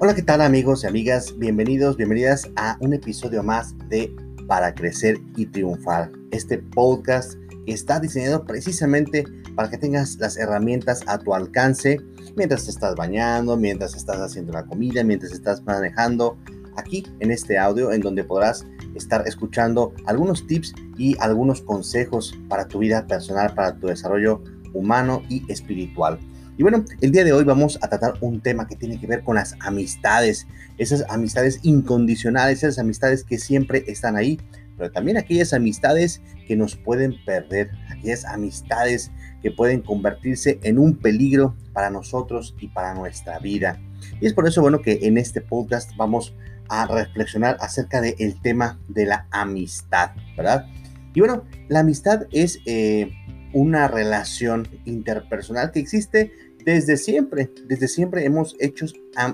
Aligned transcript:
Hola, 0.00 0.14
¿qué 0.14 0.22
tal 0.22 0.42
amigos 0.42 0.84
y 0.84 0.86
amigas? 0.86 1.36
Bienvenidos, 1.38 1.96
bienvenidas 1.96 2.48
a 2.54 2.76
un 2.78 2.94
episodio 2.94 3.42
más 3.42 3.74
de 3.88 4.14
Para 4.46 4.72
Crecer 4.72 5.18
y 5.36 5.46
Triunfar. 5.46 6.12
Este 6.30 6.58
podcast 6.58 7.34
está 7.66 7.98
diseñado 7.98 8.44
precisamente 8.44 9.24
para 9.56 9.68
que 9.68 9.76
tengas 9.76 10.16
las 10.18 10.36
herramientas 10.36 11.02
a 11.08 11.18
tu 11.18 11.34
alcance 11.34 12.00
mientras 12.36 12.68
estás 12.68 12.94
bañando, 12.94 13.56
mientras 13.56 13.96
estás 13.96 14.18
haciendo 14.18 14.52
la 14.52 14.64
comida, 14.66 15.02
mientras 15.02 15.32
estás 15.32 15.64
manejando. 15.64 16.38
Aquí 16.76 17.04
en 17.18 17.32
este 17.32 17.58
audio 17.58 17.90
en 17.90 18.00
donde 18.00 18.22
podrás 18.22 18.64
estar 18.94 19.26
escuchando 19.26 19.92
algunos 20.06 20.46
tips 20.46 20.74
y 20.96 21.16
algunos 21.18 21.60
consejos 21.60 22.38
para 22.48 22.68
tu 22.68 22.78
vida 22.78 23.04
personal, 23.08 23.52
para 23.52 23.74
tu 23.74 23.88
desarrollo 23.88 24.44
humano 24.74 25.22
y 25.28 25.42
espiritual. 25.50 26.20
Y 26.58 26.62
bueno, 26.62 26.84
el 27.00 27.12
día 27.12 27.22
de 27.22 27.32
hoy 27.32 27.44
vamos 27.44 27.78
a 27.82 27.88
tratar 27.88 28.14
un 28.20 28.40
tema 28.40 28.66
que 28.66 28.74
tiene 28.74 28.98
que 28.98 29.06
ver 29.06 29.22
con 29.22 29.36
las 29.36 29.54
amistades, 29.60 30.48
esas 30.76 31.04
amistades 31.08 31.60
incondicionales, 31.62 32.64
esas 32.64 32.80
amistades 32.80 33.22
que 33.22 33.38
siempre 33.38 33.84
están 33.86 34.16
ahí, 34.16 34.40
pero 34.76 34.90
también 34.90 35.18
aquellas 35.18 35.52
amistades 35.52 36.20
que 36.48 36.56
nos 36.56 36.74
pueden 36.74 37.14
perder, 37.24 37.70
aquellas 37.88 38.24
amistades 38.24 39.12
que 39.40 39.52
pueden 39.52 39.82
convertirse 39.82 40.58
en 40.64 40.80
un 40.80 40.96
peligro 40.96 41.56
para 41.72 41.90
nosotros 41.90 42.56
y 42.58 42.66
para 42.66 42.92
nuestra 42.92 43.38
vida. 43.38 43.80
Y 44.20 44.26
es 44.26 44.34
por 44.34 44.48
eso, 44.48 44.60
bueno, 44.60 44.82
que 44.82 44.98
en 45.02 45.16
este 45.16 45.40
podcast 45.40 45.92
vamos 45.96 46.34
a 46.68 46.88
reflexionar 46.88 47.56
acerca 47.60 48.00
del 48.00 48.34
tema 48.42 48.80
de 48.88 49.06
la 49.06 49.28
amistad, 49.30 50.10
¿verdad? 50.36 50.66
Y 51.14 51.20
bueno, 51.20 51.44
la 51.68 51.80
amistad 51.80 52.26
es 52.32 52.58
eh, 52.66 53.12
una 53.52 53.88
relación 53.88 54.68
interpersonal 54.84 55.70
que 55.70 55.80
existe 55.80 56.32
desde 56.68 56.98
siempre, 56.98 57.50
desde 57.66 57.88
siempre 57.88 58.26
hemos 58.26 58.54
hecho 58.58 58.84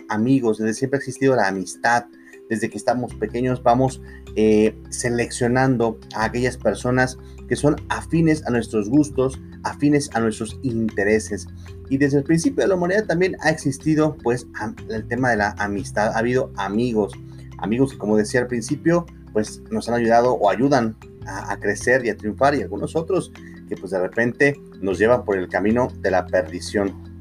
amigos, 0.08 0.58
desde 0.58 0.74
siempre 0.74 0.98
ha 0.98 1.00
existido 1.00 1.34
la 1.34 1.48
amistad. 1.48 2.04
Desde 2.48 2.70
que 2.70 2.76
estamos 2.76 3.12
pequeños 3.14 3.60
vamos 3.60 4.00
eh, 4.36 4.78
seleccionando 4.91 5.98
a 6.14 6.26
aquellas 6.26 6.56
personas 6.56 7.18
que 7.48 7.56
son 7.56 7.74
afines 7.88 8.46
a 8.46 8.50
nuestros 8.50 8.88
gustos, 8.88 9.41
afines 9.64 10.10
a 10.14 10.20
nuestros 10.20 10.60
intereses. 10.62 11.48
Y 11.91 11.96
desde 11.96 12.18
el 12.18 12.24
principio 12.24 12.62
de 12.62 12.68
la 12.68 12.76
humanidad 12.76 13.06
también 13.06 13.36
ha 13.41 13.50
existido 13.50 14.16
pues 14.22 14.46
el 14.88 15.04
tema 15.08 15.30
de 15.30 15.38
la 15.38 15.56
amistad. 15.58 16.12
Ha 16.12 16.19
habido 16.19 16.52
amigos, 16.54 17.14
amigos 17.58 17.94
que 17.94 17.98
como 17.98 18.16
decía 18.16 18.42
al 18.42 18.46
principio 18.46 19.06
pues 19.32 19.60
nos 19.72 19.88
han 19.88 19.96
ayudado 19.96 20.34
o 20.34 20.50
ayudan 20.50 20.96
a, 21.26 21.50
a 21.50 21.58
crecer 21.58 22.06
y 22.06 22.10
a 22.10 22.16
triunfar 22.16 22.54
y 22.54 22.62
algunos 22.62 22.94
otros 22.94 23.32
que 23.69 23.76
pues 23.76 23.91
de 23.91 23.98
repente 23.98 24.60
nos 24.80 25.00
llevan 25.00 25.24
por 25.24 25.36
el 25.36 25.48
camino 25.48 25.88
de 26.00 26.12
la 26.12 26.26
perdición. 26.26 27.13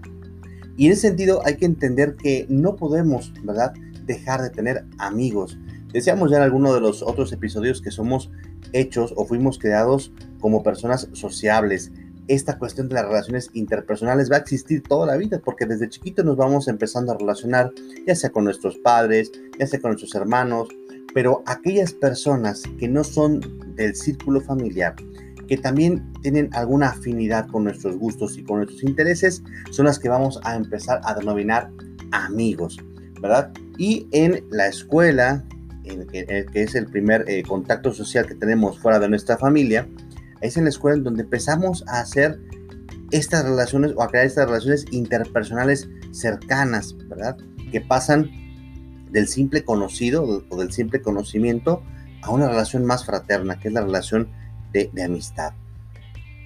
Y 0.78 0.88
en 0.88 0.94
ese 0.94 1.08
sentido 1.08 1.42
hay 1.46 1.58
que 1.58 1.66
entender 1.66 2.16
que 2.16 2.46
no 2.50 2.76
podemos, 2.76 3.34
¿verdad?, 3.44 3.74
dejar 4.06 4.42
de 4.42 4.50
tener 4.50 4.86
amigos. 4.98 5.58
Decíamos 5.94 6.32
ya 6.32 6.38
en 6.38 6.44
alguno 6.44 6.74
de 6.74 6.82
los 6.82 7.04
otros 7.04 7.32
episodios 7.32 7.82
que 7.82 7.92
somos 7.92 8.32
hechos 8.74 9.14
o 9.16 9.26
fuimos 9.26 9.60
creados 9.60 10.12
como 10.40 10.64
personas 10.64 11.08
sociables. 11.14 11.92
Esta 12.28 12.58
cuestión 12.58 12.90
de 12.90 12.96
las 12.96 13.06
relaciones 13.06 13.50
interpersonales 13.54 14.32
va 14.32 14.38
a 14.38 14.40
existir 14.40 14.82
toda 14.82 15.06
la 15.06 15.18
vida 15.18 15.40
porque 15.44 15.66
desde 15.66 15.90
chiquitos 15.90 16.26
nos 16.26 16.38
vamos 16.38 16.68
empezando 16.68 17.12
a 17.12 17.18
relacionar, 17.18 17.72
ya 18.08 18.16
sea 18.16 18.32
con 18.32 18.46
nuestros 18.46 18.78
padres, 18.78 19.32
ya 19.60 19.68
sea 19.68 19.80
con 19.80 19.92
nuestros 19.92 20.16
hermanos, 20.16 20.70
pero 21.14 21.44
aquellas 21.46 21.94
personas 21.94 22.64
que 22.80 22.88
no 22.88 23.04
son 23.04 23.42
del 23.76 23.96
círculo 23.96 24.42
familiar, 24.42 24.96
que 25.48 25.58
también 25.58 26.14
tienen 26.22 26.50
alguna 26.54 26.90
afinidad 26.90 27.48
con 27.48 27.66
nuestros 27.66 27.98
gustos 27.98 28.38
y 28.38 28.44
con 28.44 28.58
nuestros 28.58 28.84
intereses, 28.84 29.44
son 29.72 29.86
las 29.86 30.00
que 30.00 30.10
vamos 30.10 30.40
a 30.44 30.56
empezar 30.56 31.02
a 31.04 31.14
denominar 31.14 31.70
amigos, 32.12 32.78
¿verdad? 33.22 33.52
Y 33.78 34.08
en 34.12 34.44
la 34.50 34.68
escuela, 34.68 35.44
en, 35.84 36.08
que 36.08 36.48
es 36.54 36.76
el 36.76 36.88
primer 36.88 37.26
eh, 37.28 37.44
contacto 37.44 37.94
social 37.94 38.26
que 38.26 38.36
tenemos 38.36 38.80
fuera 38.80 39.00
de 39.00 39.10
nuestra 39.10 39.38
familia, 39.38 39.88
es 40.42 40.58
en 40.58 40.64
la 40.64 40.70
escuela 40.70 40.98
en 40.98 41.04
donde 41.04 41.24
empezamos 41.24 41.84
a 41.88 42.02
hacer 42.02 42.40
estas 43.12 43.44
relaciones 43.44 43.94
o 43.96 44.04
a 44.04 44.08
crear 44.08 44.26
estas 44.26 44.48
relaciones 44.48 44.86
interpersonales 44.92 45.88
cercanas, 46.12 46.96
¿verdad? 47.08 47.38
Que 47.72 47.82
pasan 47.82 48.30
del 49.12 49.28
simple 49.28 49.64
conocido 49.64 50.44
o 50.50 50.58
del 50.58 50.72
simple 50.72 51.02
conocimiento 51.02 51.84
a 52.24 52.32
una 52.32 52.48
relación 52.50 52.86
más 52.86 53.06
fraterna, 53.06 53.60
que 53.60 53.68
es 53.68 53.74
la 53.74 53.82
relación 53.82 54.30
de, 54.74 55.04
amistad. 55.04 55.54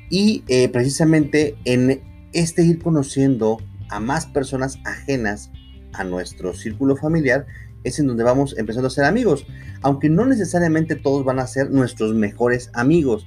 Y 0.10 0.44
eh, 0.48 0.70
precisamente 0.70 1.58
en 1.66 2.02
este 2.34 2.64
ir 2.64 2.80
conociendo 2.80 3.58
a 3.90 4.00
más 4.00 4.26
personas 4.26 4.80
ajenas 4.86 5.50
a 5.94 6.04
nuestro 6.04 6.54
círculo 6.54 6.96
familiar 6.96 7.46
es 7.84 8.00
en 8.00 8.08
donde 8.08 8.24
vamos 8.24 8.56
empezando 8.58 8.88
a 8.88 8.92
ser 8.92 9.06
amigos, 9.06 9.46
aunque 9.82 10.10
no 10.10 10.26
necesariamente 10.26 10.96
todos 10.96 11.24
van 11.24 11.40
a 11.40 11.48
ser 11.48 11.72
nuestros 11.72 12.14
mejores 12.14 12.70
amigos. 12.74 13.26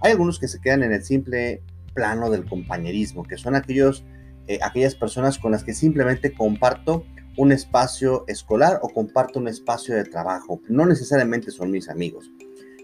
Hay 0.00 0.12
algunos 0.12 0.38
que 0.38 0.48
se 0.48 0.60
quedan 0.60 0.82
en 0.82 0.92
el 0.92 1.04
simple 1.04 1.62
plano 1.94 2.30
del 2.30 2.46
compañerismo, 2.46 3.24
que 3.24 3.36
son 3.36 3.54
aquellos, 3.54 4.04
eh, 4.46 4.58
aquellas 4.62 4.94
personas 4.94 5.38
con 5.38 5.52
las 5.52 5.64
que 5.64 5.74
simplemente 5.74 6.32
comparto 6.32 7.04
un 7.36 7.52
espacio 7.52 8.24
escolar 8.28 8.80
o 8.82 8.88
comparto 8.88 9.38
un 9.38 9.48
espacio 9.48 9.94
de 9.94 10.04
trabajo. 10.04 10.60
No 10.68 10.86
necesariamente 10.86 11.50
son 11.50 11.70
mis 11.70 11.88
amigos 11.88 12.30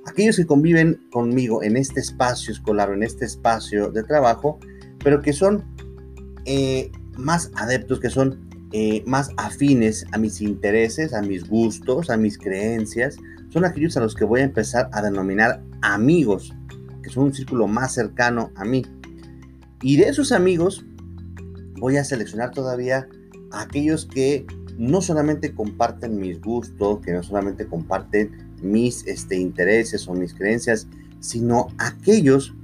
aquellos 0.06 0.36
que 0.36 0.46
conviven 0.46 1.00
conmigo 1.10 1.62
en 1.62 1.76
este 1.76 2.00
espacio 2.00 2.52
escolar 2.52 2.90
en 2.90 3.02
este 3.02 3.24
espacio 3.24 3.90
de 3.90 4.02
trabajo, 4.02 4.58
pero 5.02 5.22
que 5.22 5.32
son 5.32 5.64
eh, 6.44 6.90
más 7.16 7.50
adeptos, 7.54 8.00
que 8.00 8.10
son 8.10 8.48
eh, 8.72 9.02
más 9.06 9.30
afines 9.36 10.04
a 10.12 10.18
mis 10.18 10.40
intereses, 10.40 11.14
a 11.14 11.22
mis 11.22 11.48
gustos, 11.48 12.10
a 12.10 12.16
mis 12.16 12.38
creencias, 12.38 13.16
son 13.50 13.64
aquellos 13.64 13.96
a 13.96 14.00
los 14.00 14.14
que 14.14 14.24
voy 14.24 14.40
a 14.40 14.44
empezar 14.44 14.90
a 14.92 15.00
denominar 15.00 15.62
amigos, 15.82 16.52
que 17.02 17.10
son 17.10 17.24
un 17.24 17.34
círculo 17.34 17.68
más 17.68 17.94
cercano 17.94 18.50
a 18.56 18.64
mí. 18.64 18.84
Y 19.80 19.96
de 19.96 20.08
esos 20.08 20.32
amigos 20.32 20.84
voy 21.78 21.98
a 21.98 22.04
seleccionar 22.04 22.50
todavía 22.50 23.06
a 23.52 23.62
aquellos 23.62 24.06
que 24.06 24.46
no 24.76 25.00
solamente 25.00 25.54
comparten 25.54 26.18
mis 26.18 26.40
gustos, 26.40 27.00
que 27.00 27.12
no 27.12 27.22
solamente 27.22 27.66
comparten 27.66 28.53
mis 28.64 29.06
este, 29.06 29.36
intereses 29.36 30.08
o 30.08 30.14
mis 30.14 30.34
creencias, 30.34 30.88
sino 31.20 31.68
aquellos 31.78 32.54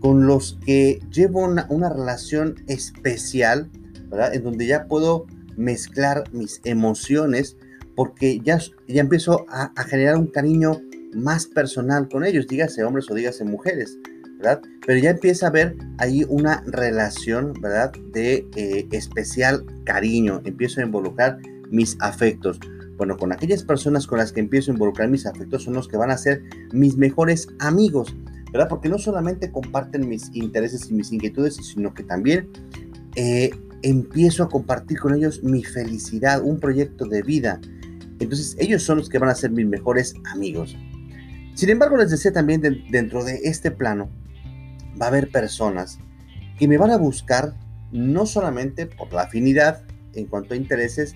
con 0.00 0.26
los 0.26 0.58
que 0.64 1.00
llevo 1.12 1.44
una, 1.44 1.88
relación 1.88 2.56
especial, 2.66 3.70
¿verdad? 4.08 4.34
En 4.34 4.44
donde 4.44 4.66
ya 4.66 4.86
puedo 4.86 5.26
mezclar 5.56 6.24
mis 6.32 6.60
emociones 6.64 7.56
porque 7.94 8.40
ya, 8.40 8.58
ya 8.88 9.00
empiezo 9.02 9.44
a, 9.50 9.72
generar 9.84 10.16
un 10.16 10.26
cariño 10.26 10.80
más 11.14 11.46
personal 11.46 12.08
con 12.08 12.24
ellos, 12.24 12.46
dígase 12.46 12.82
hombres 12.82 13.10
o 13.10 13.14
dígase 13.14 13.44
mujeres, 13.44 13.98
¿verdad? 14.38 14.62
Pero 14.86 14.98
ya 14.98 15.10
empieza 15.10 15.46
a 15.46 15.48
haber 15.50 15.76
ahí 15.98 16.24
una 16.28 16.62
relación, 16.66 17.52
¿verdad? 17.60 17.92
De 18.12 18.46
eh, 18.56 18.88
especial 18.92 19.66
cariño, 19.84 20.40
empiezo 20.44 20.80
a 20.80 20.84
involucrar 20.84 21.38
mis 21.70 21.96
afectos. 22.00 22.58
Bueno, 23.00 23.16
con 23.16 23.32
aquellas 23.32 23.62
personas 23.62 24.06
con 24.06 24.18
las 24.18 24.30
que 24.30 24.40
empiezo 24.40 24.70
a 24.70 24.74
involucrar 24.74 25.08
mis 25.08 25.24
afectos 25.24 25.62
son 25.62 25.72
los 25.72 25.88
que 25.88 25.96
van 25.96 26.10
a 26.10 26.18
ser 26.18 26.42
mis 26.70 26.98
mejores 26.98 27.48
amigos, 27.58 28.14
¿verdad? 28.52 28.68
Porque 28.68 28.90
no 28.90 28.98
solamente 28.98 29.50
comparten 29.50 30.06
mis 30.06 30.28
intereses 30.34 30.90
y 30.90 30.92
mis 30.92 31.10
inquietudes, 31.10 31.56
sino 31.56 31.94
que 31.94 32.02
también 32.02 32.50
eh, 33.16 33.52
empiezo 33.80 34.42
a 34.42 34.50
compartir 34.50 35.00
con 35.00 35.14
ellos 35.14 35.42
mi 35.42 35.64
felicidad, 35.64 36.42
un 36.44 36.60
proyecto 36.60 37.06
de 37.06 37.22
vida. 37.22 37.58
Entonces 38.18 38.54
ellos 38.58 38.82
son 38.82 38.98
los 38.98 39.08
que 39.08 39.18
van 39.18 39.30
a 39.30 39.34
ser 39.34 39.50
mis 39.50 39.66
mejores 39.66 40.12
amigos. 40.30 40.76
Sin 41.54 41.70
embargo, 41.70 41.96
les 41.96 42.10
decía 42.10 42.34
también 42.34 42.60
dentro 42.90 43.24
de 43.24 43.40
este 43.44 43.70
plano, 43.70 44.10
va 45.00 45.06
a 45.06 45.08
haber 45.08 45.30
personas 45.30 45.98
que 46.58 46.68
me 46.68 46.76
van 46.76 46.90
a 46.90 46.98
buscar 46.98 47.54
no 47.92 48.26
solamente 48.26 48.84
por 48.84 49.10
la 49.10 49.22
afinidad 49.22 49.84
en 50.12 50.26
cuanto 50.26 50.52
a 50.52 50.58
intereses, 50.58 51.14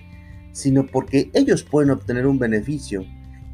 sino 0.55 0.87
porque 0.87 1.29
ellos 1.33 1.63
pueden 1.63 1.89
obtener 1.89 2.25
un 2.25 2.39
beneficio. 2.39 3.05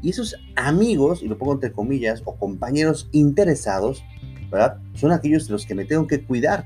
Y 0.02 0.10
esos 0.10 0.36
amigos, 0.54 1.20
y 1.20 1.26
lo 1.26 1.36
pongo 1.36 1.54
entre 1.54 1.72
comillas, 1.72 2.22
o 2.24 2.36
compañeros 2.36 3.08
interesados, 3.10 4.04
¿verdad? 4.52 4.80
Son 4.94 5.10
aquellos 5.10 5.48
de 5.48 5.52
los 5.52 5.66
que 5.66 5.74
me 5.74 5.84
tengo 5.84 6.06
que 6.06 6.24
cuidar. 6.24 6.64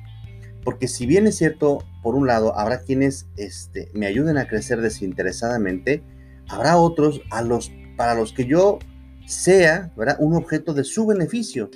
Porque 0.62 0.88
si 0.88 1.06
bien 1.06 1.26
es 1.26 1.36
cierto, 1.36 1.78
por 2.02 2.14
un 2.14 2.26
lado, 2.26 2.54
habrá 2.58 2.80
quienes 2.82 3.28
este, 3.38 3.88
me 3.94 4.04
ayuden 4.04 4.36
a 4.36 4.46
crecer 4.46 4.82
desinteresadamente, 4.82 6.02
habrá 6.48 6.76
otros 6.76 7.22
a 7.30 7.40
los, 7.40 7.72
para 7.96 8.14
los 8.14 8.34
que 8.34 8.44
yo 8.44 8.78
sea 9.26 9.90
¿verdad? 9.96 10.18
un 10.20 10.34
objeto 10.34 10.74
de 10.74 10.84
su 10.84 11.06
beneficio, 11.06 11.70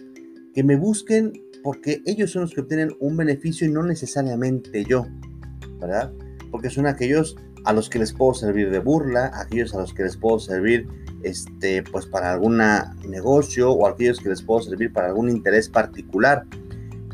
que 0.55 0.63
me 0.63 0.77
busquen 0.77 1.33
porque 1.63 2.03
ellos 2.05 2.33
son 2.33 2.43
los 2.43 2.53
que 2.53 2.61
obtienen 2.61 2.95
un 3.01 3.17
beneficio 3.17 3.67
y 3.67 3.71
no 3.71 3.83
necesariamente 3.83 4.85
yo, 4.85 5.07
¿verdad? 5.81 6.13
Porque 6.51 6.69
son 6.69 6.87
aquellos 6.87 7.37
a 7.65 7.73
los 7.73 7.89
que 7.89 7.99
les 7.99 8.13
puedo 8.13 8.35
servir 8.35 8.71
de 8.71 8.79
burla, 8.79 9.31
aquellos 9.35 9.75
a 9.75 9.79
los 9.79 9.95
que 9.95 10.03
les 10.03 10.17
puedo 10.17 10.39
servir 10.39 10.89
este, 11.23 11.83
pues 11.83 12.07
para 12.07 12.33
algún 12.33 12.61
negocio 13.09 13.71
o 13.71 13.87
aquellos 13.87 14.21
que 14.21 14.31
les 14.31 14.43
puedo 14.43 14.63
servir 14.63 14.93
para 14.93 15.09
algún 15.09 15.29
interés 15.29 15.69
particular, 15.69 16.47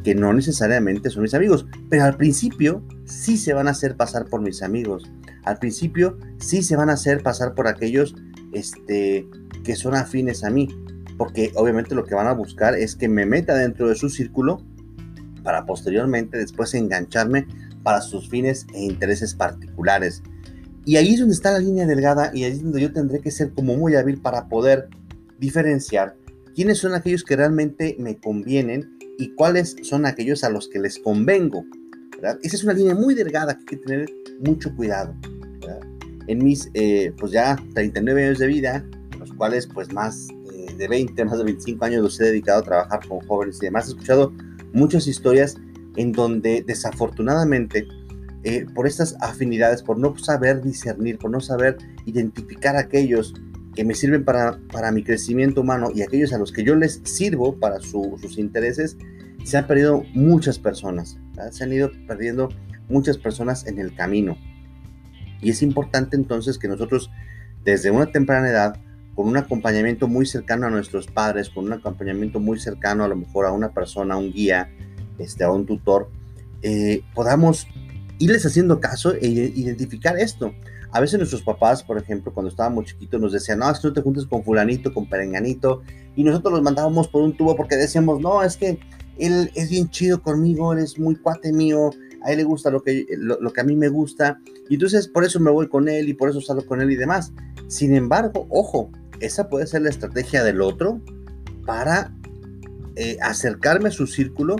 que 0.04 0.14
no 0.14 0.32
necesariamente 0.32 1.10
son 1.10 1.22
mis 1.22 1.34
amigos, 1.34 1.66
pero 1.90 2.04
al 2.04 2.16
principio 2.16 2.82
sí 3.04 3.37
se 3.37 3.52
van 3.54 3.66
a 3.66 3.72
hacer 3.72 3.96
pasar 3.96 4.26
por 4.26 4.40
mis 4.40 4.62
amigos. 4.62 5.10
Al 5.44 5.58
principio 5.58 6.19
sí 6.38 6.62
se 6.62 6.76
van 6.76 6.90
a 6.90 6.94
hacer 6.94 7.22
pasar 7.22 7.54
por 7.54 7.66
aquellos 7.66 8.14
este, 8.52 9.28
que 9.64 9.75
son 9.75 9.94
afines 9.94 10.44
a 10.44 10.50
mí, 10.50 10.69
porque 11.19 11.52
obviamente 11.56 11.94
lo 11.94 12.04
que 12.04 12.14
van 12.14 12.28
a 12.28 12.32
buscar 12.32 12.75
es 12.75 12.94
que 12.94 13.08
me 13.08 13.26
meta 13.26 13.54
dentro 13.54 13.88
de 13.88 13.96
su 13.96 14.08
círculo 14.08 14.62
para 15.43 15.64
posteriormente 15.64 16.38
después 16.38 16.75
engancharme 16.75 17.46
para 17.82 18.00
sus 18.00 18.28
fines 18.28 18.66
e 18.75 18.82
intereses 18.82 19.34
particulares. 19.34 20.22
Y 20.86 20.96
ahí 20.96 21.14
es 21.14 21.18
donde 21.18 21.34
está 21.34 21.50
la 21.50 21.58
línea 21.58 21.84
delgada 21.84 22.30
y 22.32 22.44
ahí 22.44 22.52
es 22.52 22.62
donde 22.62 22.80
yo 22.80 22.92
tendré 22.92 23.20
que 23.20 23.32
ser 23.32 23.50
como 23.50 23.76
muy 23.76 23.96
hábil 23.96 24.18
para 24.18 24.48
poder 24.48 24.88
diferenciar 25.36 26.14
quiénes 26.54 26.78
son 26.78 26.94
aquellos 26.94 27.24
que 27.24 27.34
realmente 27.34 27.96
me 27.98 28.16
convienen 28.16 28.96
y 29.18 29.34
cuáles 29.34 29.74
son 29.82 30.06
aquellos 30.06 30.44
a 30.44 30.48
los 30.48 30.68
que 30.68 30.78
les 30.78 31.00
convengo. 31.00 31.64
Esa 32.40 32.56
es 32.56 32.62
una 32.62 32.72
línea 32.72 32.94
muy 32.94 33.16
delgada 33.16 33.54
que 33.54 33.60
hay 33.60 33.66
que 33.66 33.76
tener 33.78 34.10
mucho 34.38 34.74
cuidado. 34.76 35.12
En 36.28 36.44
mis, 36.44 36.70
eh, 36.74 37.12
pues 37.18 37.32
ya 37.32 37.56
39 37.74 38.24
años 38.24 38.38
de 38.38 38.46
vida, 38.46 38.84
los 39.18 39.32
cuales 39.32 39.66
pues 39.66 39.92
más 39.92 40.28
eh, 40.52 40.72
de 40.76 40.86
20, 40.86 41.24
más 41.24 41.38
de 41.38 41.44
25 41.44 41.84
años 41.84 42.02
los 42.02 42.20
he 42.20 42.26
dedicado 42.26 42.60
a 42.60 42.62
trabajar 42.62 43.00
con 43.08 43.18
jóvenes 43.26 43.58
y 43.60 43.66
demás, 43.66 43.86
he 43.86 43.90
escuchado 43.90 44.32
muchas 44.72 45.08
historias 45.08 45.56
en 45.96 46.12
donde 46.12 46.62
desafortunadamente 46.64 47.88
eh, 48.48 48.64
por 48.76 48.87
estas 48.87 49.16
afinidades, 49.20 49.82
por 49.82 49.98
no 49.98 50.16
saber 50.19 50.62
discernir, 50.62 51.19
por 51.19 51.32
no 51.32 51.40
saber 51.40 51.78
identificar 52.04 52.76
aquellos 52.76 53.34
que 53.75 53.84
me 53.84 53.93
sirven 53.93 54.25
para, 54.25 54.60
para 54.72 54.93
mi 54.93 55.02
crecimiento 55.02 55.62
humano 55.62 55.88
y 55.93 56.02
aquellos 56.02 56.32
a 56.32 56.38
los 56.38 56.52
que 56.52 56.62
yo 56.62 56.76
les 56.76 57.00
sirvo 57.02 57.56
para 57.58 57.81
sus 57.81 58.38
intereses, 58.38 58.96
se 59.43 59.56
han 59.56 59.66
perdido 59.66 60.04
muchas 60.14 60.60
personas, 60.60 61.19
se 61.50 61.64
han 61.64 61.72
ido 61.72 61.90
perdiendo 62.06 62.48
muchas 62.88 63.19
personas 63.19 63.66
en 63.66 63.81
el 63.81 63.96
camino. 63.96 64.38
Y 65.43 65.50
es 65.50 65.60
importante 65.60 66.14
entonces 66.14 66.56
que 66.56 66.69
nosotros 66.69 67.10
desde 67.64 67.90
una 67.90 68.12
temprana 68.12 68.48
edad, 68.48 68.81
con 69.16 69.26
un 69.26 69.38
acompañamiento 69.38 70.06
muy 70.06 70.25
cercano 70.25 70.69
a 70.69 70.70
nuestros 70.70 71.08
padres, 71.08 71.50
con 71.50 71.64
un 71.64 71.72
acompañamiento 71.72 72.38
muy 72.38 72.60
cercano 72.60 73.02
a 73.02 73.08
lo 73.08 73.16
mejor 73.16 73.46
a 73.46 73.50
una 73.50 73.72
persona, 73.72 74.14
a 74.14 74.19
un 74.19 74.31
guía, 74.32 74.70
este, 75.19 75.43
a 75.43 75.50
un 75.50 75.66
tutor, 75.66 76.12
eh, 76.62 77.02
podamos 77.12 77.66
irles 78.18 78.46
haciendo 78.46 78.80
caso 78.80 79.14
e 79.14 79.26
identificar 79.26 80.18
esto. 80.18 80.52
A 80.92 81.00
veces 81.00 81.18
nuestros 81.18 81.42
papás, 81.42 81.82
por 81.82 81.98
ejemplo, 81.98 82.32
cuando 82.32 82.50
estábamos 82.50 82.86
chiquitos, 82.86 83.20
nos 83.20 83.32
decían, 83.32 83.58
no, 83.58 83.70
es 83.70 83.80
que 83.80 83.88
no 83.88 83.94
te 83.94 84.02
juntes 84.02 84.26
con 84.26 84.42
fulanito, 84.44 84.94
con 84.94 85.08
perenganito, 85.08 85.82
y 86.14 86.24
nosotros 86.24 86.54
los 86.54 86.62
mandábamos 86.62 87.08
por 87.08 87.22
un 87.22 87.36
tubo 87.36 87.56
porque 87.56 87.76
decíamos, 87.76 88.20
no, 88.20 88.42
es 88.42 88.56
que 88.56 88.78
él 89.18 89.50
es 89.54 89.70
bien 89.70 89.90
chido 89.90 90.22
conmigo, 90.22 90.72
él 90.72 90.78
es 90.78 90.98
muy 90.98 91.16
cuate 91.16 91.52
mío, 91.52 91.90
a 92.22 92.30
él 92.30 92.38
le 92.38 92.44
gusta 92.44 92.70
lo 92.70 92.82
que, 92.82 93.06
lo, 93.18 93.52
que 93.52 93.60
a 93.60 93.64
mí 93.64 93.76
me 93.76 93.88
gusta, 93.88 94.40
y 94.69 94.74
entonces 94.74 95.08
por 95.08 95.24
eso 95.24 95.38
me 95.40 95.50
voy 95.50 95.69
con 95.69 95.88
él 95.88 96.08
y 96.08 96.14
por 96.14 96.30
eso 96.30 96.40
salgo 96.40 96.64
con 96.66 96.80
él 96.80 96.90
y 96.90 96.96
demás. 96.96 97.32
Sin 97.69 97.94
embargo, 97.94 98.46
ojo, 98.50 98.90
esa 99.20 99.48
puede 99.48 99.66
ser 99.66 99.82
la 99.82 99.90
estrategia 99.90 100.42
del 100.44 100.60
otro 100.60 101.00
para 101.64 102.12
eh, 102.96 103.19
acercarme 103.20 103.88
a 103.88 103.92
su 103.92 104.06
círculo 104.06 104.56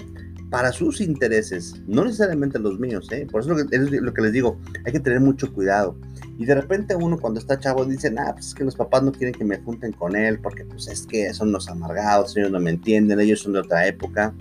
para 0.51 0.73
sus 0.73 1.01
intereses, 1.01 1.75
no 1.87 2.05
necesariamente 2.05 2.59
los 2.59 2.79
míos, 2.79 3.09
¿eh? 3.11 3.27
por 3.31 3.41
eso 3.41 3.57
es 3.59 3.91
lo 3.91 4.15
que 4.15 4.23
les 4.23 4.33
digo, 4.33 4.59
hay 4.85 4.93
que 4.93 5.01
tener 5.01 5.21
mucho 5.21 5.53
cuidado. 5.53 5.99
Y 6.39 6.45
de 6.45 6.55
repente 6.55 6.95
uno 6.95 7.19
cuando 7.19 7.41
está 7.41 7.59
chavo 7.59 7.85
dice, 7.85 8.15
ah, 8.19 8.33
pues 8.35 8.49
es 8.49 8.55
que 8.55 8.65
los 8.65 8.77
papás 8.77 9.03
no 9.03 9.11
quieren 9.11 9.35
que 9.35 9.45
me 9.45 9.59
junten 9.59 9.93
con 9.93 10.15
él, 10.15 10.39
porque 10.39 10.65
pues 10.65 10.87
es 10.89 11.07
que 11.07 11.33
son 11.33 11.51
los 11.51 11.69
amargados, 11.69 12.37
ellos 12.37 12.51
no 12.51 12.61
me 12.61 12.71
entienden, 12.71 13.19
ellos 13.21 13.41
son 13.41 13.55
de 13.55 13.61
otra 13.61 13.87
época. 13.87 14.35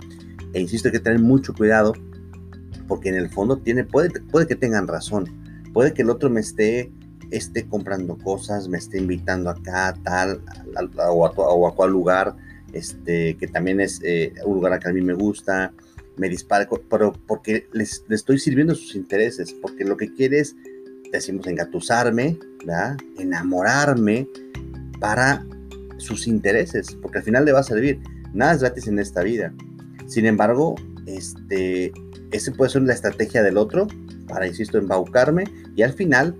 E 0.52 0.60
insisto, 0.60 0.88
hay 0.88 0.92
que 0.92 1.00
tener 1.00 1.18
mucho 1.18 1.54
cuidado, 1.54 1.94
porque 2.86 3.08
en 3.08 3.16
el 3.16 3.30
fondo 3.30 3.58
tiene, 3.58 3.84
puede, 3.84 4.10
puede 4.20 4.46
que 4.46 4.56
tengan 4.56 4.86
razón, 4.86 5.26
puede 5.72 5.92
que 5.92 6.02
el 6.02 6.10
otro 6.10 6.30
me 6.30 6.40
esté, 6.40 6.92
esté 7.30 7.66
comprando 7.66 8.16
cosas, 8.18 8.68
me 8.68 8.78
esté 8.78 8.98
invitando 8.98 9.50
acá, 9.50 9.96
tal, 10.04 10.42
o 11.08 11.66
a, 11.66 11.74
cual 11.74 11.90
lugar, 11.90 12.36
este, 12.72 13.36
que 13.38 13.48
también 13.48 13.80
es 13.80 14.00
eh, 14.04 14.34
un 14.44 14.54
lugar 14.54 14.78
que 14.78 14.88
a 14.88 14.92
mí 14.92 15.00
me 15.00 15.14
gusta, 15.14 15.72
me 16.16 16.28
dispara, 16.28 16.68
pero 16.88 17.12
porque 17.26 17.68
les, 17.72 18.04
estoy 18.08 18.38
sirviendo 18.38 18.74
sus 18.74 18.94
intereses, 18.94 19.54
porque 19.60 19.84
lo 19.84 19.96
que 19.96 20.12
quiere 20.12 20.40
es, 20.40 20.56
decimos, 21.12 21.46
engatusarme, 21.46 22.38
enamorarme 23.18 24.28
para 24.98 25.44
sus 25.98 26.26
intereses, 26.26 26.96
porque 27.00 27.18
al 27.18 27.24
final 27.24 27.44
le 27.44 27.52
va 27.52 27.60
a 27.60 27.64
servir. 27.64 28.00
Nada 28.32 28.54
es 28.54 28.60
gratis 28.60 28.86
en 28.88 28.98
esta 28.98 29.22
vida. 29.22 29.52
Sin 30.06 30.26
embargo, 30.26 30.74
este, 31.06 31.92
ese 32.32 32.52
puede 32.52 32.70
ser 32.70 32.82
la 32.82 32.94
estrategia 32.94 33.42
del 33.42 33.56
otro 33.56 33.86
para, 34.28 34.46
insisto, 34.46 34.78
embaucarme 34.78 35.44
y 35.74 35.82
al 35.82 35.92
final 35.92 36.34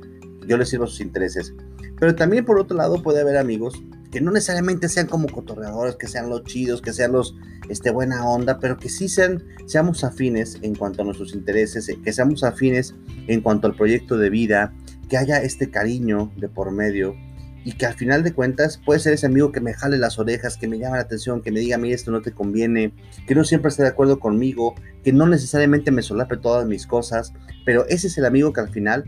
yo 0.47 0.57
le 0.57 0.67
sirvo 0.67 0.87
sus 0.87 1.01
intereses. 1.01 1.55
Pero 1.99 2.15
también 2.15 2.45
por 2.45 2.59
otro 2.59 2.77
lado 2.77 3.03
puede 3.03 3.21
haber 3.21 3.37
amigos 3.37 3.81
que 4.17 4.23
no 4.23 4.31
necesariamente 4.31 4.89
sean 4.89 5.09
como 5.09 5.29
cotorreadores, 5.29 5.97
que 5.97 6.09
sean 6.09 6.31
los 6.31 6.43
chidos, 6.45 6.81
que 6.81 6.95
sean 6.95 7.13
los 7.13 7.37
este, 7.69 7.91
buena 7.91 8.27
onda, 8.27 8.59
pero 8.59 8.79
que 8.79 8.89
sí 8.89 9.11
sean, 9.11 9.45
seamos 9.67 10.05
afines 10.05 10.57
en 10.63 10.75
cuanto 10.75 11.03
a 11.03 11.05
nuestros 11.05 11.35
intereses, 11.35 11.95
que 12.03 12.13
seamos 12.15 12.43
afines 12.43 12.95
en 13.27 13.43
cuanto 13.43 13.67
al 13.67 13.77
proyecto 13.77 14.17
de 14.17 14.31
vida, 14.31 14.73
que 15.11 15.19
haya 15.19 15.43
este 15.43 15.71
cariño 15.71 16.33
de 16.39 16.49
por 16.49 16.73
medio 16.73 17.15
y 17.63 17.73
que 17.73 17.85
al 17.85 17.93
final 17.93 18.23
de 18.23 18.33
cuentas 18.33 18.81
puede 18.83 19.01
ser 19.01 19.13
ese 19.13 19.27
amigo 19.27 19.53
que 19.53 19.61
me 19.61 19.75
jale 19.75 19.99
las 19.99 20.19
orejas, 20.19 20.57
que 20.57 20.67
me 20.67 20.79
llama 20.79 20.97
la 20.97 21.03
atención, 21.03 21.43
que 21.43 21.53
me 21.53 21.61
diga 21.61 21.77
a 21.77 21.79
mí 21.79 21.93
esto 21.93 22.11
no 22.11 22.23
te 22.23 22.33
conviene, 22.33 22.95
que 23.27 23.35
no 23.35 23.45
siempre 23.45 23.69
esté 23.69 23.83
de 23.83 23.91
acuerdo 23.91 24.19
conmigo, 24.19 24.77
que 25.05 25.13
no 25.13 25.27
necesariamente 25.27 25.91
me 25.91 26.01
solape 26.01 26.39
todas 26.39 26.67
mis 26.67 26.87
cosas, 26.87 27.35
pero 27.67 27.87
ese 27.91 28.07
es 28.07 28.17
el 28.17 28.25
amigo 28.25 28.55
que 28.55 28.63
al 28.63 28.71
final 28.71 29.05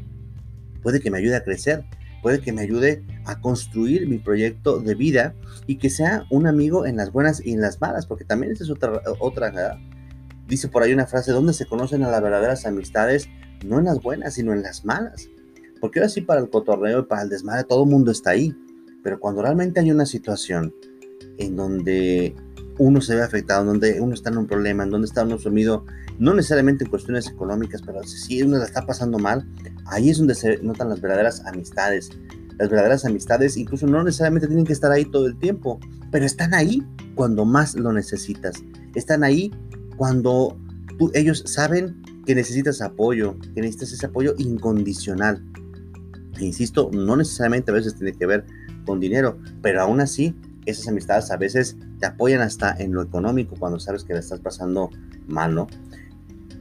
puede 0.83 1.01
que 1.01 1.11
me 1.11 1.17
ayude 1.17 1.37
a 1.37 1.45
crecer, 1.45 1.87
puede 2.23 2.41
que 2.41 2.53
me 2.53 2.63
ayude 2.63 3.05
a 3.25 3.41
construir 3.41 4.09
mi 4.09 4.19
proyecto 4.19 4.81
de 4.81 4.95
vida 4.95 5.35
y 5.67 5.77
que 5.77 5.91
sea 5.91 6.25
un 6.31 6.47
amigo 6.47 6.87
en 6.87 6.97
las 6.97 7.13
buenas 7.13 7.45
y 7.45 7.53
en 7.53 7.61
las 7.61 7.81
malas, 7.81 8.07
porque 8.07 8.25
también 8.25 8.53
esa 8.53 8.65
es 8.65 8.71
otra, 8.71 9.03
otra 9.21 9.79
dice 10.49 10.69
por 10.69 10.83
ahí 10.83 10.93
una 10.93 11.07
frase, 11.07 11.33
donde 11.33 11.53
se 11.53 11.67
conocen 11.67 12.03
a 12.03 12.11
las 12.11 12.23
verdaderas 12.23 12.67
amistades, 12.67 13.29
no 13.65 13.79
en 13.79 13.85
las 13.85 14.03
buenas, 14.03 14.35
sino 14.35 14.53
en 14.53 14.63
las 14.63 14.85
malas. 14.85 15.29
Porque 15.81 16.01
ahora 16.01 16.09
sí 16.09 16.23
para 16.23 16.41
el 16.41 16.51
cotorreo 16.51 17.01
y 17.01 17.05
para 17.05 17.23
el 17.23 17.29
desmadre 17.29 17.65
todo 17.65 17.85
el 17.85 17.91
mundo 17.91 18.11
está 18.11 18.31
ahí, 18.31 18.57
pero 19.05 19.21
cuando 19.21 19.43
realmente 19.43 19.79
hay 19.81 19.91
una 19.91 20.07
situación 20.07 20.75
en 21.37 21.55
donde 21.55 22.35
uno 22.79 23.01
se 23.01 23.15
ve 23.15 23.23
afectado, 23.23 23.63
en 23.63 23.67
donde 23.69 24.01
uno 24.01 24.15
está 24.15 24.31
en 24.31 24.39
un 24.39 24.47
problema, 24.47 24.85
en 24.85 24.91
donde 24.91 25.07
está 25.07 25.25
uno 25.25 25.39
sumido, 25.39 25.85
no 26.19 26.35
necesariamente 26.35 26.85
en 26.85 26.91
cuestiones 26.91 27.29
económicas, 27.29 27.83
pero 27.83 28.03
si 28.03 28.43
uno 28.43 28.59
la 28.59 28.65
está 28.65 28.85
pasando 28.85 29.19
mal, 29.19 29.47
ahí 29.87 30.11
es 30.11 30.19
donde 30.19 30.35
se 30.35 30.59
notan 30.63 30.89
las 30.89 31.01
verdaderas 31.01 31.45
amistades. 31.47 32.11
Las 32.59 32.69
verdaderas 32.69 33.05
amistades 33.05 33.57
incluso 33.57 33.87
no 33.87 34.03
necesariamente 34.03 34.49
tienen 34.49 34.67
que 34.67 34.73
estar 34.73 34.91
ahí 34.91 35.05
todo 35.05 35.27
el 35.27 35.39
tiempo, 35.39 35.79
pero 36.11 36.27
están 36.27 36.55
ahí 36.55 36.83
cuando 37.15 37.45
más 37.45 37.75
lo 37.77 37.93
necesitas. 37.93 38.63
Están 38.95 39.23
ahí 39.23 39.53
cuando 39.97 40.59
ellos 41.15 41.45
saben 41.47 42.03
que 42.27 42.35
necesitas 42.35 42.83
apoyo, 42.83 43.39
que 43.55 43.61
necesitas 43.61 43.93
ese 43.93 44.07
apoyo 44.07 44.35
incondicional. 44.39 45.45
E 46.39 46.45
insisto, 46.45 46.91
no 46.93 47.17
necesariamente 47.17 47.71
a 47.71 47.75
veces 47.75 47.95
tiene 47.95 48.13
que 48.13 48.27
ver 48.27 48.45
con 48.85 49.01
dinero, 49.01 49.39
pero 49.63 49.83
aún 49.83 50.01
así 50.01 50.35
esas 50.67 50.89
amistades 50.89 51.31
a 51.31 51.37
veces 51.37 51.77
te 51.99 52.07
apoyan 52.07 52.41
hasta 52.41 52.77
en 52.79 52.93
lo 52.93 53.03
económico 53.03 53.57
cuando 53.59 53.79
sabes 53.81 54.05
que 54.05 54.13
la 54.13 54.21
estás 54.21 54.41
pasando 54.41 54.91
mal, 55.27 55.55
¿no? 55.55 55.69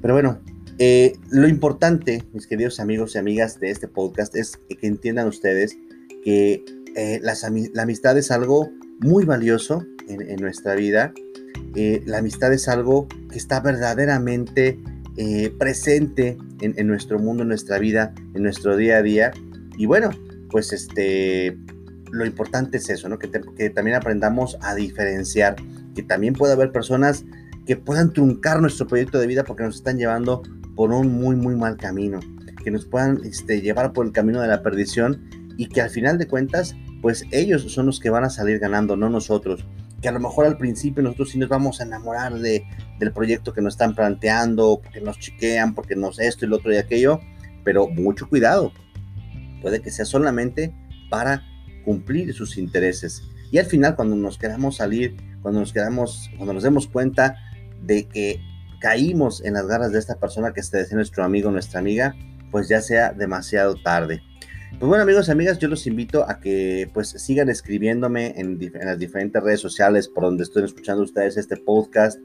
Pero 0.02 0.14
bueno, 0.14 0.40
eh, 0.80 1.18
lo 1.32 1.48
importante, 1.48 2.24
mis 2.34 2.46
queridos 2.46 2.80
amigos 2.80 3.16
y 3.16 3.18
amigas 3.18 3.60
de 3.60 3.72
este 3.72 3.88
podcast, 3.88 4.36
es 4.36 4.58
que 4.58 4.86
entiendan 4.86 5.28
ustedes 5.28 5.76
que 6.24 6.64
eh, 6.96 7.20
la 7.22 7.82
amistad 7.82 8.18
es 8.18 8.30
algo 8.30 8.70
muy 9.00 9.26
valioso 9.26 9.84
en, 10.08 10.36
nuestra 10.38 10.76
vida. 10.76 11.14
Eh, 11.76 12.04
la 12.06 12.20
amistad 12.20 12.54
es 12.54 12.68
algo 12.68 13.08
que 13.32 13.38
está 13.38 13.60
verdaderamente 13.60 14.80
presente 15.58 16.38
en, 16.62 16.88
nuestro 16.88 17.18
mundo, 17.18 17.42
en 17.42 17.50
nuestra 17.50 17.80
vida, 17.80 18.14
en 18.36 18.44
nuestro 18.44 18.78
día 18.78 18.98
a 18.98 19.02
día. 19.02 19.32
Y 19.76 19.88
bueno, 19.88 20.12
pues 20.52 20.72
este, 20.74 21.58
lo 22.12 22.24
importante 22.24 22.78
es 22.78 22.88
eso, 22.92 23.10
¿no? 23.10 23.18
Que, 23.18 23.32
que 23.58 23.72
también 23.72 23.98
aprendamos 23.98 24.58
a 24.62 24.76
diferenciar, 24.76 25.56
que 25.96 26.04
también 26.04 26.36
puede 26.36 26.54
haber 26.54 26.72
personas 26.72 27.26
que 27.68 27.76
puedan 27.76 28.14
truncar 28.14 28.62
nuestro 28.62 28.88
proyecto 28.88 29.20
de 29.20 29.28
vida 29.28 29.44
porque 29.44 29.64
nos 29.64 29.76
están 29.76 29.98
llevando 29.98 30.42
por 30.76 30.92
un 30.92 31.12
muy, 31.12 31.36
muy 31.36 31.56
mal 31.56 31.76
camino, 31.76 32.20
que 32.64 32.72
nos 32.72 32.86
puedan 32.86 33.20
este, 33.26 33.62
llevar 33.62 33.92
por 33.92 34.06
el 34.06 34.14
camino 34.14 34.42
de 34.42 34.48
la 34.48 34.64
perdición 34.64 35.30
y 35.58 35.68
que 35.68 35.82
al 35.82 35.90
final 35.90 36.18
de 36.18 36.28
cuentas, 36.28 36.76
pues 37.02 37.26
ellos 37.32 37.64
son 37.72 37.88
los 37.88 38.00
que 38.00 38.10
van 38.10 38.24
a 38.24 38.30
salir 38.30 38.60
ganando, 38.60 38.96
no 38.96 39.10
nosotros. 39.10 39.68
Que 40.02 40.08
a 40.08 40.12
lo 40.12 40.20
mejor 40.20 40.46
al 40.46 40.58
principio 40.58 41.04
nosotros 41.04 41.32
sí 41.32 41.40
nos 41.40 41.50
vamos 41.50 41.82
a 41.82 41.84
enamorar 41.84 42.36
de, 42.36 42.64
del 43.00 43.12
proyecto 43.12 43.54
que 43.54 43.62
nos 43.62 43.74
están 43.74 43.96
planteando, 43.96 44.80
porque 44.82 45.02
nos 45.02 45.20
chiquean, 45.20 45.76
porque 45.76 45.96
nos 45.96 46.20
esto 46.20 46.46
y 46.46 46.48
lo 46.48 46.58
otro 46.58 46.72
y 46.72 46.78
aquello, 46.78 47.20
pero 47.66 47.90
mucho 47.90 48.30
cuidado. 48.30 48.72
Puede 49.62 49.82
que 49.82 49.92
sea 49.92 50.06
solamente 50.06 50.74
para 51.10 51.44
cumplir 51.84 52.34
sus 52.34 52.58
intereses. 52.58 53.24
Y 53.52 53.58
al 53.58 53.66
final, 53.66 53.96
cuando 53.96 54.16
nos 54.16 54.38
queramos 54.38 54.78
salir, 54.78 55.18
cuando 55.42 55.60
nos 55.60 55.74
quedamos, 55.74 56.30
cuando 56.38 56.54
nos 56.54 56.64
demos 56.64 56.88
cuenta 56.88 57.36
de 57.88 58.08
que 58.08 58.40
caímos 58.80 59.44
en 59.44 59.54
las 59.54 59.68
garras 59.68 59.92
de 59.92 60.00
esta 60.00 60.16
persona 60.16 60.54
que 60.54 60.60
esté 60.60 60.86
nuestro 60.94 61.24
amigo, 61.24 61.50
nuestra 61.50 61.80
amiga, 61.80 62.16
pues 62.52 62.70
ya 62.70 62.82
sea 62.82 63.12
demasiado 63.12 63.76
tarde. 63.76 64.22
Pues 64.72 64.88
bueno 64.88 65.04
amigos 65.04 65.28
y 65.28 65.32
amigas, 65.32 65.58
yo 65.58 65.70
los 65.70 65.88
invito 65.88 66.30
a 66.30 66.40
que 66.40 66.90
pues 66.94 67.10
sigan 67.10 67.50
escribiéndome 67.50 68.40
en, 68.40 68.60
las 68.84 69.00
diferentes 69.00 69.42
redes 69.42 69.62
sociales 69.62 70.08
por 70.08 70.26
donde 70.26 70.44
estén 70.44 70.66
escuchando 70.66 71.04
ustedes 71.04 71.38
este 71.38 71.58
podcast, 71.58 72.20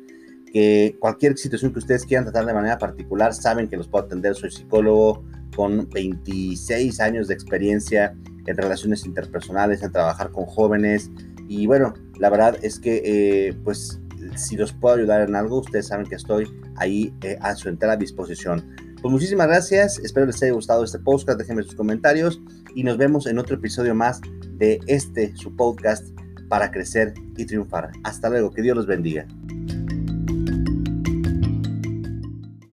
que 0.52 0.97
cualquier 0.99 1.38
situación 1.38 1.73
que 1.73 1.78
ustedes 1.78 2.04
quieran 2.04 2.25
tratar 2.25 2.45
de 2.45 2.52
manera 2.52 2.76
particular, 2.76 3.33
saben 3.33 3.69
que 3.69 3.76
los 3.76 3.88
puedo 3.88 4.04
atender, 4.04 4.35
soy 4.35 4.50
psicólogo 4.50 5.25
con 5.57 5.88
26 5.88 7.00
años 7.00 7.28
de 7.28 7.35
experiencia 7.35 8.14
en 8.45 8.57
relaciones 8.57 9.07
interpersonales, 9.07 9.83
en 9.83 9.92
trabajar 9.92 10.31
con 10.31 10.45
jóvenes 10.45 11.11
y 11.49 11.66
bueno, 11.66 11.95
la 12.19 12.31
verdad 12.31 12.59
es 12.62 12.78
que 12.78 13.02
eh, 13.04 13.54
pues 13.64 14.00
si 14.37 14.57
los 14.57 14.73
puedo 14.73 14.97
ayudar 14.97 15.23
en 15.23 15.35
algo, 15.37 15.61
ustedes 15.61 15.89
saben 15.89 16.07
que 16.07 16.17
estoy 16.17 16.49
ahí 16.77 17.15
eh, 17.23 17.39
a 17.41 17.55
su 17.55 17.69
entera 17.69 17.97
disposición. 17.97 18.75
Pues 19.01 19.12
muchísimas 19.12 19.49
gracias, 19.49 19.99
espero 19.99 20.27
les 20.27 20.43
haya 20.43 20.53
gustado 20.53 20.85
este 20.85 20.99
podcast, 20.99 21.39
déjenme 21.39 21.65
sus 21.65 21.75
comentarios 21.75 22.41
y 22.75 22.85
nos 22.85 22.99
vemos 22.99 23.27
en 23.27 23.39
otro 23.39 23.57
episodio 23.57 23.95
más 23.95 24.21
de 24.59 24.81
este, 24.87 25.35
su 25.37 25.57
podcast, 25.57 26.07
para 26.53 26.71
crecer 26.71 27.15
y 27.39 27.47
triunfar. 27.47 27.91
Hasta 28.05 28.29
luego, 28.29 28.51
que 28.51 28.61
Dios 28.61 28.77
los 28.77 28.87
bendiga. 28.87 29.27